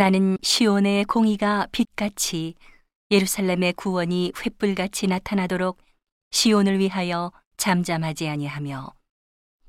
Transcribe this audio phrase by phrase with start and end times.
[0.00, 2.54] 나는 시온의 공의가 빛같이
[3.10, 5.76] 예루살렘의 구원이 횃불같이 나타나도록
[6.30, 8.94] 시온을 위하여 잠잠하지 아니하며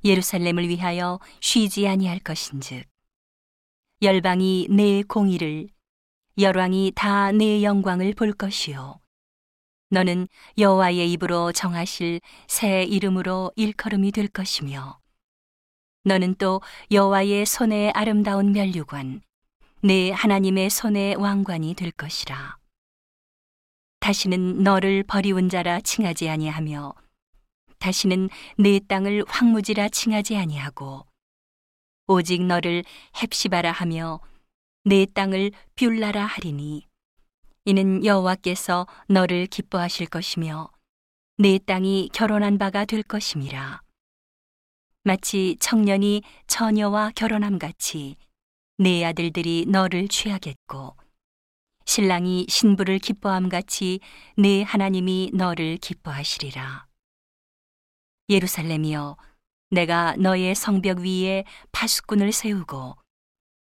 [0.06, 2.86] 예루살렘을 위하여 쉬지 아니할 것인즉
[4.02, 5.68] 열방이 내 공의를
[6.40, 9.02] 열왕이 다 내 영광을 볼 것이요.
[9.90, 14.98] 너는 여호와의 입으로 정하실 새 이름으로 일컬음이 될 것이며
[16.06, 19.24] 너는 또 여호와의 손의 아름다운 면류관
[19.84, 22.56] 내 하나님의 손의 왕관이 될 것이라.
[24.00, 26.94] 다시는 너를 버리운 자라 칭하지 아니하며
[27.80, 31.08] 다시는 내 땅을 황무지라 칭하지 아니하고
[32.06, 32.84] 오직 너를
[33.14, 34.20] 헵시바라 하며
[34.84, 36.86] 내 땅을 뷸라라 하리니
[37.66, 40.70] 이는 여호와께서 너를 기뻐하실 것이며
[41.38, 43.82] 내 땅이 결혼한 바가 될 것임이라.
[45.04, 48.16] 마치 청년이 처녀와 결혼함 같이
[48.78, 50.96] 내 아들들이 너를 취하겠고
[51.86, 54.00] 신랑이 신부를 기뻐함 같이
[54.38, 56.88] 내 하나님이 너를 기뻐하시리라
[58.30, 59.18] 예루살렘이여
[59.72, 62.98] 내가 너의 성벽 위에 파수꾼을 세우고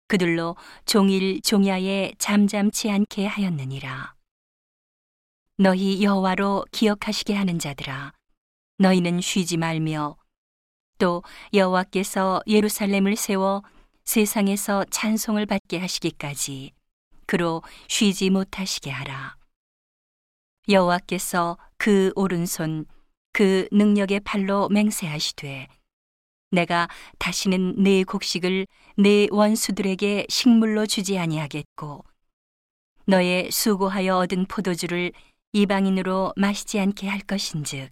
[0.09, 4.15] 그들로 종일 종야에 잠잠치 않게 하였느니라.
[5.59, 8.15] 너희 여호와로 기억하시게 하는 자들아,
[8.79, 10.17] 너희는 쉬지 말며
[10.99, 13.63] 또 여호와께서 예루살렘을 세워
[14.09, 16.73] 세상에서 찬송을 받게 하시기까지
[17.27, 19.37] 그로 쉬지 못하시게 하라.
[20.67, 22.87] 여호와께서 그 오른손
[23.35, 25.69] 그 능력의 팔로 맹세하시되
[26.53, 32.03] 내가 다시는 내 곡식을 내 원수들에게 식물로 주지 아니하겠고
[33.05, 35.13] 너의 수고하여 얻은 포도주를
[35.53, 37.91] 이방인으로 마시지 않게 할 것인즉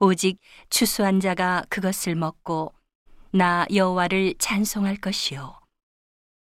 [0.00, 2.72] 오직 추수한 자가 그것을 먹고
[3.32, 5.58] 나 여호와를 찬송할 것이요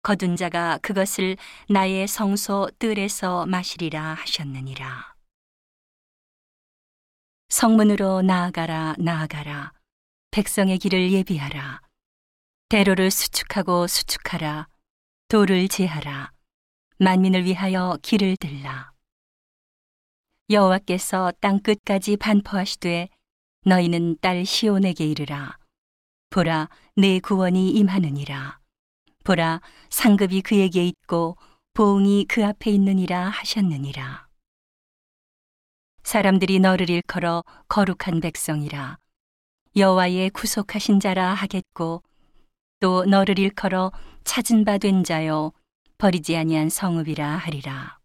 [0.02, 1.36] 거둔 자가 그것을
[1.68, 5.14] 나의 성소 뜰에서 마시리라 하셨느니라
[7.48, 9.72] 성문으로 나아가라 나아가라
[10.34, 11.80] 백성의 길을 예비하라.
[12.68, 14.66] 대로를 수축하고 수축하라.
[15.28, 16.32] 돌을 제하라.
[16.98, 18.90] 만민을 위하여 길을 들라.
[20.50, 23.10] 여호와께서 땅 끝까지 반포하시되
[23.64, 25.56] 너희는 딸 시온에게 이르라.
[26.34, 28.58] 보라, 내 구원이 임하느니라.
[29.22, 31.36] 보라, 상급이 그에게 있고
[31.74, 34.26] 보응이 그 앞에 있느니라 하셨느니라.
[36.02, 38.98] 사람들이 너를 일컬어 거룩한 백성이라.
[39.76, 42.02] 여호와의 구속하신 자라 하겠고
[42.80, 43.92] 또 너를 일컬어
[44.24, 45.52] 찾은 바 된 자요
[45.98, 48.00] 버리지 아니한 성읍이라 하리라.